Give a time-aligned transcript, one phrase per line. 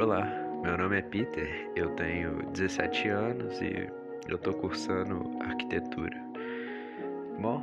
[0.00, 0.26] Olá,
[0.62, 3.86] meu nome é Peter, eu tenho 17 anos e
[4.30, 6.18] eu tô cursando arquitetura.
[7.38, 7.62] Bom,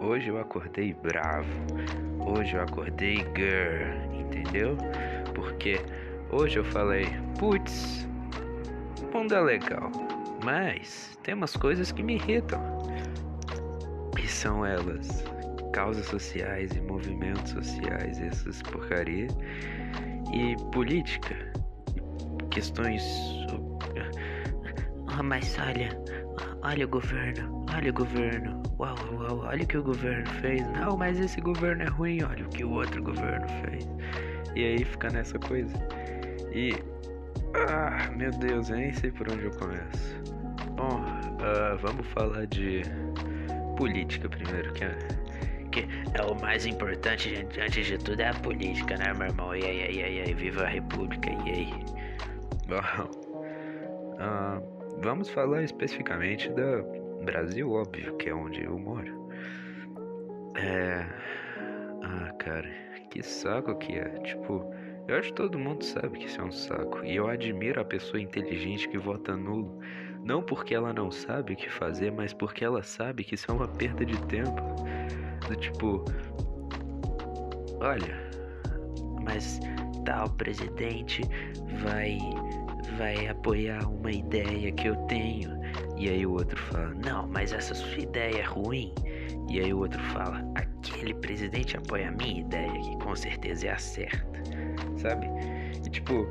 [0.00, 1.52] hoje eu acordei bravo,
[2.26, 4.78] hoje eu acordei girl, entendeu?
[5.34, 5.78] Porque
[6.32, 7.04] hoje eu falei,
[7.38, 8.08] putz,
[9.12, 9.92] mundo é legal,
[10.42, 12.62] mas tem umas coisas que me irritam.
[14.18, 15.22] E são elas,
[15.74, 19.28] causas sociais e movimentos sociais, essas porcaria
[20.32, 21.34] e política,
[22.50, 23.02] questões.
[25.08, 25.88] Ah, mas olha,
[26.62, 30.62] olha o governo, olha o governo, uau, uau, olha o que o governo fez.
[30.72, 33.88] Não, mas esse governo é ruim, olha o que o outro governo fez.
[34.54, 35.74] E aí fica nessa coisa.
[36.52, 36.72] E.
[37.54, 40.22] Ah, meu Deus, eu nem sei por onde eu começo.
[40.76, 42.82] Bom, uh, vamos falar de
[43.76, 44.96] política primeiro, que é
[45.82, 49.54] que é o mais importante antes de tudo é a política, né, meu irmão?
[49.54, 51.72] E aí, e aí, e aí, viva a república, e aí?
[52.66, 52.80] Bom,
[54.14, 56.82] uh, vamos falar especificamente da
[57.24, 59.28] Brasil, óbvio, que é onde eu moro.
[60.56, 61.06] É...
[62.02, 62.68] Ah, cara,
[63.10, 64.08] que saco que é.
[64.20, 64.72] Tipo,
[65.06, 67.04] eu acho que todo mundo sabe que isso é um saco.
[67.04, 69.78] E eu admiro a pessoa inteligente que vota nulo.
[70.24, 73.54] Não porque ela não sabe o que fazer, mas porque ela sabe que isso é
[73.54, 74.62] uma perda de tempo.
[75.48, 76.04] Do tipo,
[77.80, 78.14] olha,
[79.24, 79.58] mas
[80.04, 81.22] tal presidente
[81.82, 82.18] vai
[82.98, 85.58] vai apoiar uma ideia que eu tenho.
[85.96, 88.92] E aí o outro fala: "Não, mas essa sua ideia é ruim".
[89.48, 93.70] E aí o outro fala: "Aquele presidente apoia a minha ideia, que com certeza é
[93.70, 94.42] a certa".
[94.98, 95.26] Sabe?
[95.86, 96.26] E tipo,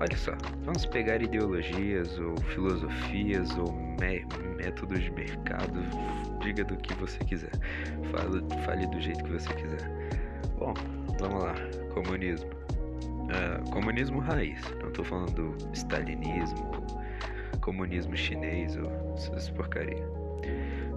[0.00, 0.32] olha só,
[0.64, 5.80] vamos pegar ideologias ou filosofias ou métodos de mercado,
[6.40, 7.52] diga do que você quiser,
[8.10, 9.90] fale, fale do jeito que você quiser.
[10.58, 10.74] Bom,
[11.18, 11.54] vamos lá,
[11.92, 12.50] comunismo.
[13.26, 16.70] Uh, comunismo raiz, não estou falando do stalinismo,
[17.60, 20.08] comunismo chinês ou essas porcaria.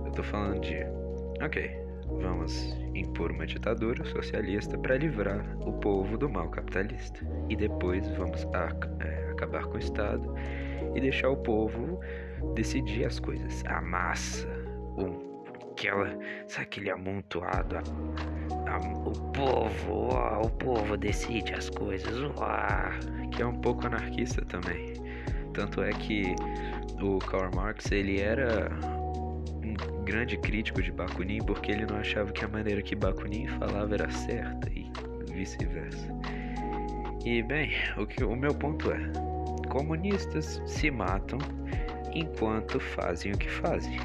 [0.04, 0.78] Eu estou falando de,
[1.44, 1.72] ok,
[2.22, 8.46] vamos impor uma ditadura socialista para livrar o povo do mal capitalista e depois vamos
[9.00, 10.34] é, acabar com o Estado
[10.96, 12.00] e deixar o povo
[12.56, 13.64] decidir as coisas.
[13.68, 14.48] A massa,
[14.98, 15.30] o,
[15.72, 16.10] aquela,
[16.48, 17.82] sabe, aquele amontoado, a,
[18.72, 24.44] a, o povo, ó, o povo decide as coisas, ó, que é um pouco anarquista
[24.46, 24.94] também.
[25.54, 26.36] Tanto é que
[27.02, 28.70] o Karl Marx ele era
[29.64, 33.94] um grande crítico de Bakunin porque ele não achava que a maneira que Bakunin falava
[33.94, 34.92] era certa e
[35.34, 36.08] vice-versa.
[37.26, 39.00] E bem, o que o meu ponto é,
[39.70, 41.40] comunistas se matam
[42.14, 43.98] enquanto fazem o que fazem.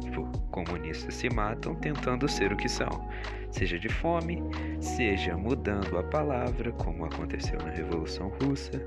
[0.00, 3.08] Tipo, comunistas se matam tentando ser o que são,
[3.50, 4.42] seja de fome,
[4.80, 8.80] seja mudando a palavra, como aconteceu na Revolução Russa,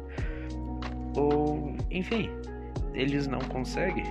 [1.16, 2.30] ou, enfim,
[2.94, 4.06] eles não conseguem,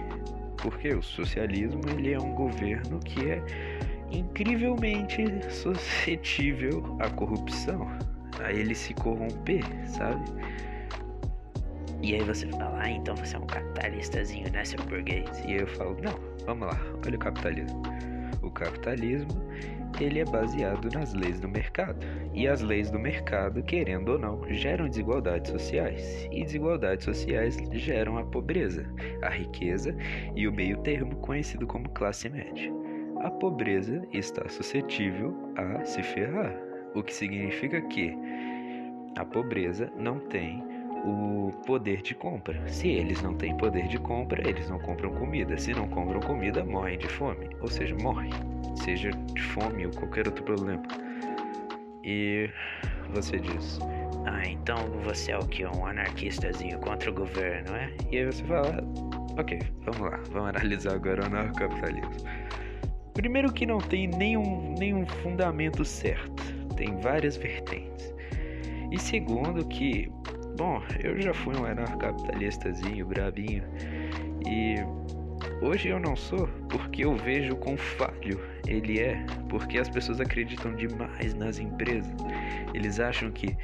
[0.59, 3.43] porque o socialismo ele é um governo que é
[4.11, 7.87] incrivelmente suscetível à corrupção,
[8.43, 10.25] a ele se corromper, sabe?
[12.03, 15.29] E aí você fala, ah, então você é um capitalistazinho, né, seu burguês?
[15.47, 17.83] E eu falo, não, vamos lá, olha o capitalismo.
[18.43, 19.29] O capitalismo,
[20.01, 21.99] ele é baseado nas leis do mercado.
[22.33, 26.27] E as leis do mercado, querendo ou não, geram desigualdades sociais.
[26.33, 28.87] E desigualdades sociais geram a pobreza,
[29.21, 29.95] a riqueza
[30.35, 32.73] e o meio termo conhecido como classe média.
[33.21, 36.57] A pobreza está suscetível a se ferrar,
[36.95, 38.17] o que significa que
[39.19, 40.70] a pobreza não tem
[41.05, 42.61] o poder de compra.
[42.69, 45.57] Se eles não têm poder de compra, eles não compram comida.
[45.59, 47.51] Se não compram comida, morrem de fome.
[47.61, 48.31] Ou seja, morrem.
[48.77, 50.83] Seja de fome ou qualquer outro problema.
[52.05, 52.51] E
[53.15, 53.79] você diz:
[54.27, 55.65] Ah, então você é o que?
[55.65, 57.91] Um anarquistazinho contra o governo, é?
[58.11, 58.83] E aí você fala:
[59.39, 60.21] Ok, vamos lá.
[60.31, 62.11] Vamos analisar agora o anarcapitalismo.
[63.15, 66.43] Primeiro, que não tem nenhum, nenhum fundamento certo.
[66.77, 68.15] Tem várias vertentes.
[68.91, 70.11] E segundo, que
[70.61, 73.65] Bom, eu já fui um anarcapitalistazinho, brabinho,
[74.47, 74.75] e
[75.65, 80.75] hoje eu não sou porque eu vejo quão falho ele é, porque as pessoas acreditam
[80.77, 82.13] demais nas empresas.
[82.75, 83.57] Eles acham que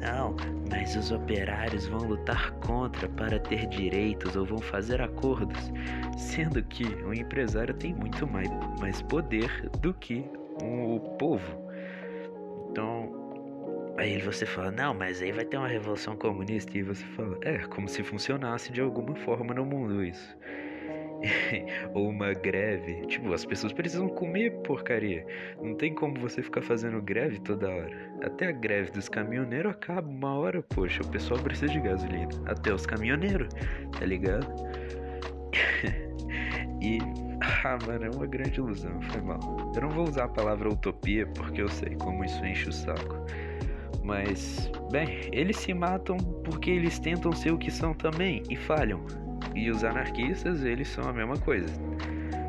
[0.00, 0.36] não,
[0.70, 5.72] mas os operários vão lutar contra para ter direitos ou vão fazer acordos,
[6.16, 8.48] sendo que o empresário tem muito mais,
[8.78, 10.24] mais poder do que
[10.62, 11.64] o povo.
[12.70, 13.23] Então,
[13.96, 16.76] Aí você fala, não, mas aí vai ter uma revolução comunista.
[16.76, 20.36] E você fala, é, como se funcionasse de alguma forma no mundo isso.
[21.94, 23.06] ou uma greve.
[23.06, 25.26] Tipo, as pessoas precisam comer porcaria.
[25.62, 28.12] Não tem como você ficar fazendo greve toda hora.
[28.22, 32.28] Até a greve dos caminhoneiros acaba uma hora, poxa, o pessoal precisa de gasolina.
[32.46, 33.48] Até os caminhoneiros,
[33.98, 34.46] tá ligado?
[36.82, 36.98] e.
[37.62, 39.38] Ah, mano, é uma grande ilusão, foi mal.
[39.74, 43.23] Eu não vou usar a palavra utopia porque eu sei como isso enche o saco.
[44.04, 49.00] Mas, bem, eles se matam porque eles tentam ser o que são também e falham.
[49.54, 51.66] E os anarquistas, eles são a mesma coisa.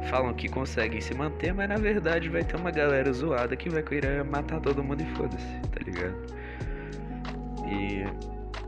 [0.10, 3.81] Falam que conseguem se manter, mas na verdade vai ter uma galera zoada que vai
[3.81, 6.16] querer matar todo mundo e foda-se, tá ligado?
[7.66, 8.04] E.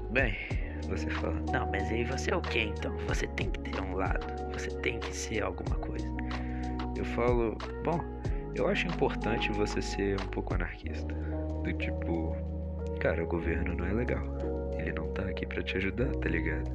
[0.10, 0.36] Bem,
[0.88, 2.96] você fala, não, mas aí você é o que então?
[3.08, 6.08] Você tem que ter um lado, você tem que ser alguma coisa.
[6.96, 8.00] Eu falo, bom,
[8.56, 11.14] eu acho importante você ser um pouco anarquista.
[11.64, 12.36] Do tipo,
[13.08, 14.22] cara, o governo não é legal.
[14.78, 16.70] Ele não tá aqui para te ajudar, tá ligado?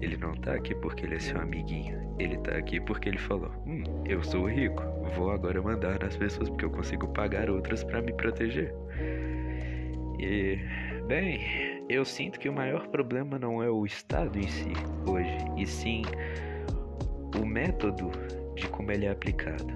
[0.00, 2.16] Ele não tá aqui porque ele é seu amiguinho.
[2.18, 4.82] Ele tá aqui porque ele falou: Hum, eu sou rico,
[5.14, 8.74] vou agora mandar nas pessoas porque eu consigo pagar outras para me proteger.
[10.18, 10.58] E,
[11.06, 14.72] bem, eu sinto que o maior problema não é o Estado em si
[15.06, 16.02] hoje, e sim
[17.40, 18.10] o método
[18.56, 19.72] de como ele é aplicado.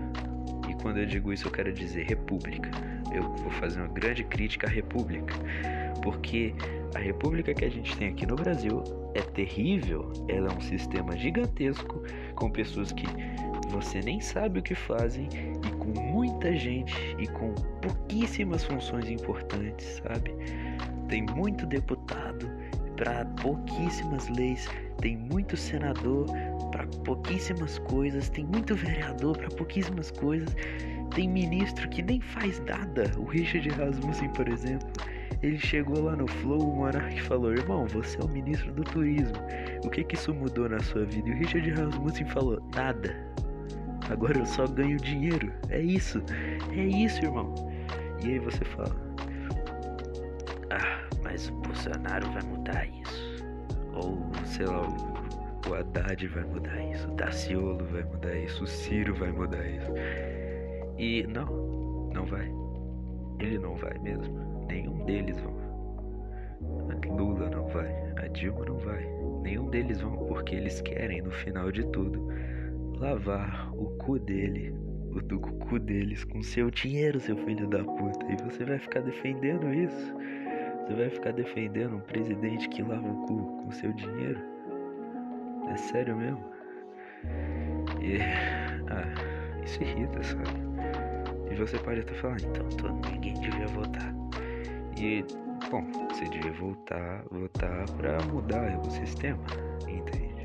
[0.68, 2.68] E quando eu digo isso, eu quero dizer república.
[3.14, 5.34] Eu vou fazer uma grande crítica à república,
[6.04, 6.54] porque
[6.94, 8.84] a república que a gente tem aqui no Brasil
[9.14, 12.02] é terrível, ela é um sistema gigantesco
[12.34, 13.06] com pessoas que
[13.70, 15.26] você nem sabe o que fazem
[15.66, 20.30] e com muita gente e com pouquíssimas funções importantes, sabe?
[21.08, 22.50] Tem muito deputado
[22.96, 24.68] para pouquíssimas leis,
[25.00, 26.26] tem muito senador
[26.70, 30.54] para pouquíssimas coisas, tem muito vereador para pouquíssimas coisas,
[31.14, 33.10] tem ministro que nem faz nada.
[33.16, 34.88] O Richard Rasmussen, por exemplo,
[35.42, 39.36] ele chegou lá no Flow, o Monark falou: Irmão, você é o ministro do turismo.
[39.84, 41.28] O que que isso mudou na sua vida?
[41.28, 43.14] E o Richard Rasmussen falou: Nada.
[44.10, 45.52] Agora eu só ganho dinheiro.
[45.68, 46.22] É isso.
[46.72, 47.54] É isso, irmão.
[48.22, 48.96] E aí você fala:
[50.70, 53.44] Ah, mas o Bolsonaro vai mudar isso.
[53.94, 57.06] Ou, sei lá, o, o Haddad vai mudar isso.
[57.08, 58.64] O Daciolo vai mudar isso.
[58.64, 59.92] O Ciro vai mudar isso.
[60.98, 62.50] E não, não vai.
[63.40, 64.53] Ele não vai mesmo.
[64.68, 65.54] Nenhum deles vão.
[67.16, 67.92] Lula não vai.
[68.16, 69.06] A Dilma não vai.
[69.42, 72.28] Nenhum deles vão porque eles querem, no final de tudo,
[72.98, 74.74] lavar o cu dele,
[75.12, 78.26] o do cu deles com seu dinheiro, seu filho da puta.
[78.32, 80.14] E você vai ficar defendendo isso?
[80.86, 84.40] Você vai ficar defendendo um presidente que lava o cu com seu dinheiro?
[85.70, 86.44] É sério mesmo?
[88.02, 88.18] E.
[88.90, 90.44] Ah, isso irrita, sabe?
[91.50, 94.14] E você pode até falar, então ninguém devia votar.
[94.96, 95.24] E,
[95.70, 95.84] bom,
[96.30, 99.44] devia voltar, votar para mudar o sistema,
[99.88, 100.44] entende?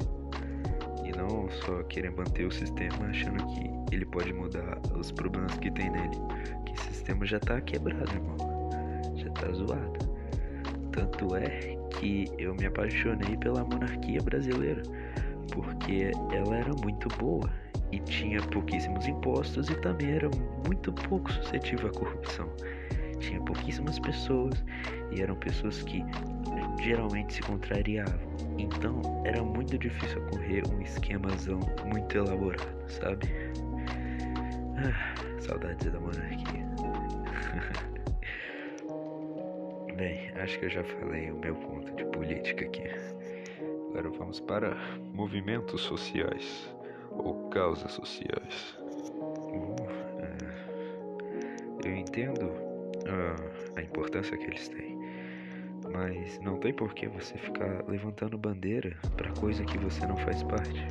[1.04, 5.72] E não só querer manter o sistema achando que ele pode mudar os problemas que
[5.72, 6.18] tem nele.
[6.66, 8.38] Que o sistema já tá quebrado, irmão.
[9.16, 10.10] Já tá zoado.
[10.92, 14.82] Tanto é que eu me apaixonei pela monarquia brasileira,
[15.52, 17.50] porque ela era muito boa
[17.92, 20.30] e tinha pouquíssimos impostos e também era
[20.66, 22.50] muito pouco suscetível à corrupção.
[23.20, 24.64] Tinha pouquíssimas pessoas
[25.12, 26.04] e eram pessoas que
[26.82, 28.20] geralmente se contrariavam.
[28.58, 33.28] Então era muito difícil ocorrer um esquemazão muito elaborado, sabe?
[34.78, 36.70] Ah, saudades da monarquia.
[39.96, 42.84] Bem, acho que eu já falei o meu ponto de política aqui.
[43.90, 44.78] Agora vamos para
[45.14, 46.74] movimentos sociais
[47.12, 48.78] ou causas sociais.
[50.22, 52.69] É, eu entendo
[53.10, 54.98] a, a importância que eles têm,
[55.92, 60.44] mas não tem por que você ficar levantando bandeira para coisa que você não faz
[60.44, 60.88] parte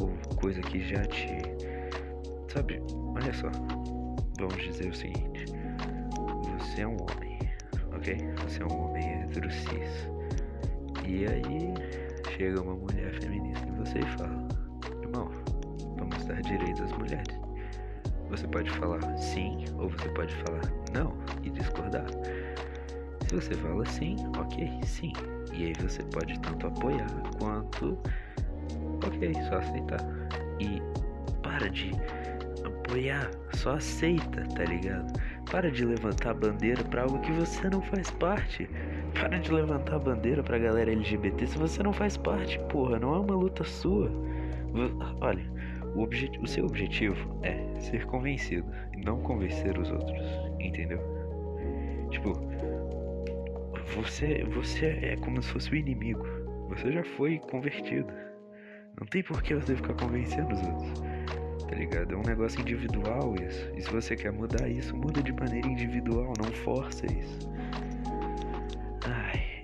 [0.00, 0.10] ou
[0.40, 1.26] coisa que já te.
[2.52, 2.80] Sabe,
[3.14, 3.50] olha só,
[4.38, 5.46] vamos dizer o seguinte:
[6.58, 7.38] você é um homem,
[7.94, 8.16] ok?
[8.44, 10.08] Você é um homem hétero cis.
[11.06, 11.74] E aí
[12.36, 14.48] chega uma mulher feminista em você e fala:
[15.02, 15.30] Irmão,
[15.96, 17.45] vamos dar direitos às mulheres.
[18.30, 22.06] Você pode falar sim ou você pode falar não e discordar.
[23.28, 25.12] Se você fala sim, ok, sim.
[25.52, 27.06] E aí você pode tanto apoiar
[27.38, 27.98] quanto
[29.06, 30.00] ok, só aceitar.
[30.60, 30.80] E
[31.42, 31.90] para de
[32.64, 35.12] apoiar, só aceita, tá ligado?
[35.50, 38.68] Para de levantar bandeira para algo que você não faz parte.
[39.14, 43.18] Para de levantar bandeira pra galera LGBT se você não faz parte, porra, não é
[43.18, 44.10] uma luta sua.
[45.20, 45.44] Olha,
[45.96, 50.22] o, o seu objetivo é ser convencido e não convencer os outros,
[50.60, 51.00] entendeu?
[52.10, 52.32] Tipo,
[53.94, 56.24] você, você é como se fosse o inimigo.
[56.68, 58.12] Você já foi convertido.
[58.98, 61.00] Não tem por que você ficar convencendo os outros.
[61.68, 62.14] Tá ligado?
[62.14, 63.70] É um negócio individual isso.
[63.76, 67.50] E se você quer mudar isso, muda de maneira individual, não força isso.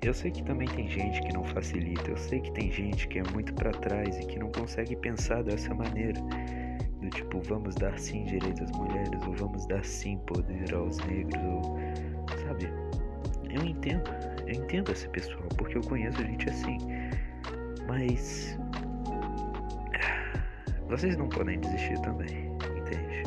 [0.03, 2.11] Eu sei que também tem gente que não facilita.
[2.11, 5.45] Eu sei que tem gente que é muito para trás e que não consegue pensar
[5.45, 6.21] dessa maneira.
[7.01, 11.41] Do tipo, vamos dar sim direito às mulheres, ou vamos dar sim poder aos negros,
[11.45, 11.79] ou.
[12.47, 12.69] Sabe?
[13.49, 14.11] Eu entendo.
[14.45, 16.79] Eu entendo esse pessoal, porque eu conheço gente assim.
[17.87, 18.59] Mas
[20.89, 23.23] vocês não podem desistir também, entende?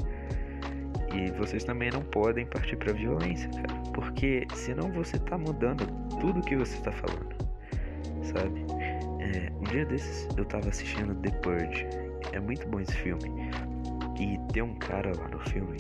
[1.16, 3.85] E vocês também não podem partir pra violência, cara.
[3.96, 5.88] Porque senão você tá mudando
[6.20, 7.34] tudo que você tá falando,
[8.22, 8.66] sabe?
[9.22, 11.88] É, um dia desses eu tava assistindo The Purge.
[12.34, 13.24] É muito bom esse filme.
[14.20, 15.78] E tem um cara lá no filme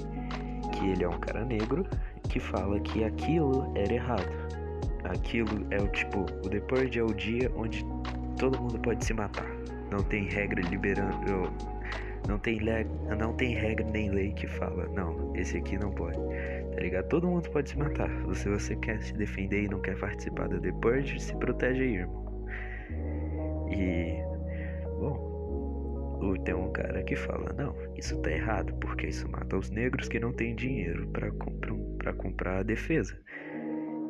[0.71, 1.85] que ele é um cara negro
[2.29, 4.31] que fala que aquilo era errado.
[5.03, 7.85] Aquilo é o tipo, o The Purge é o dia onde
[8.39, 9.49] todo mundo pode se matar.
[9.91, 11.51] Não tem regra liberando
[12.27, 12.59] não tem,
[13.17, 16.17] não tem regra nem lei que fala, não, esse aqui não pode.
[16.17, 17.07] Tá ligado?
[17.07, 18.09] Todo mundo pode se matar.
[18.33, 21.95] Se você quer se defender e não quer participar da The Purge, se protege aí,
[21.95, 22.47] irmão.
[23.69, 24.23] E.
[24.99, 30.07] Bom, tem um cara que fala: não, isso tá errado, porque isso mata os negros
[30.07, 33.17] que não têm dinheiro para comprar, pra comprar a defesa.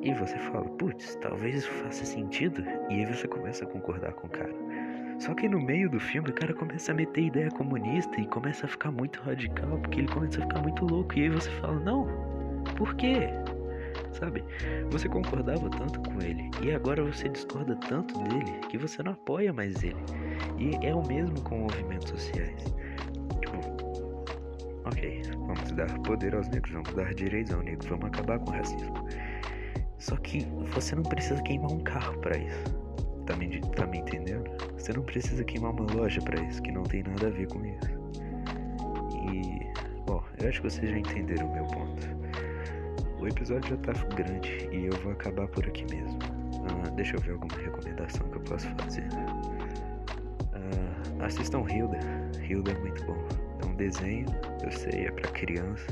[0.02, 2.64] E você fala: putz, talvez isso faça sentido.
[2.90, 4.54] E aí você começa a concordar com o cara.
[5.20, 8.66] Só que no meio do filme o cara começa a meter ideia comunista e começa
[8.66, 11.18] a ficar muito radical, porque ele começa a ficar muito louco.
[11.18, 12.08] E aí você fala, não,
[12.76, 13.30] por quê?
[14.12, 14.44] Sabe?
[14.92, 19.54] Você concordava tanto com ele e agora você discorda tanto dele que você não apoia
[19.54, 20.04] mais ele.
[20.58, 22.64] E é o mesmo com movimentos sociais.
[23.42, 23.58] Tipo,
[24.86, 28.54] ok, vamos dar poder aos negros, vamos dar direitos aos negros, vamos acabar com o
[28.54, 29.08] racismo.
[29.98, 32.85] Só que você não precisa queimar um carro para isso.
[33.26, 34.50] Tá me, tá me entendendo?
[34.78, 37.66] Você não precisa queimar uma loja para isso, que não tem nada a ver com
[37.66, 37.90] isso.
[39.32, 39.68] E,
[40.06, 42.08] bom, eu acho que vocês já entenderam o meu ponto.
[43.20, 46.20] O episódio já tá grande e eu vou acabar por aqui mesmo.
[46.20, 49.08] Uh, deixa eu ver alguma recomendação que eu posso fazer.
[50.54, 52.00] Uh, assistam Hilda.
[52.48, 53.18] Hilda é muito bom.
[53.64, 54.28] É um desenho,
[54.64, 55.88] eu sei, é para criança,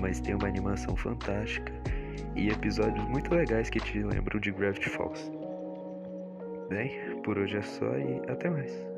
[0.00, 1.72] mas tem uma animação fantástica
[2.34, 5.43] e episódios muito legais que te lembram de Gravity Falls.
[6.68, 8.93] Bem, por hoje é só e até mais.